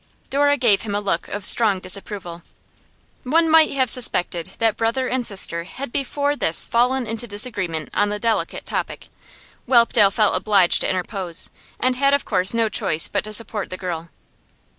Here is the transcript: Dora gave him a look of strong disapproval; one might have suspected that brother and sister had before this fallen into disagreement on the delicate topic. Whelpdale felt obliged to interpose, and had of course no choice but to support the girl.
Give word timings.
Dora 0.31 0.57
gave 0.57 0.81
him 0.81 0.95
a 0.95 0.99
look 0.99 1.27
of 1.27 1.45
strong 1.45 1.77
disapproval; 1.79 2.41
one 3.21 3.47
might 3.47 3.69
have 3.73 3.87
suspected 3.87 4.53
that 4.57 4.75
brother 4.75 5.07
and 5.07 5.23
sister 5.27 5.65
had 5.65 5.91
before 5.91 6.35
this 6.35 6.65
fallen 6.65 7.05
into 7.05 7.27
disagreement 7.27 7.89
on 7.93 8.09
the 8.09 8.17
delicate 8.17 8.65
topic. 8.65 9.09
Whelpdale 9.67 10.09
felt 10.09 10.35
obliged 10.35 10.81
to 10.81 10.89
interpose, 10.89 11.51
and 11.79 11.97
had 11.97 12.15
of 12.15 12.25
course 12.25 12.51
no 12.51 12.67
choice 12.67 13.07
but 13.07 13.23
to 13.25 13.31
support 13.31 13.69
the 13.69 13.77
girl. 13.77 14.09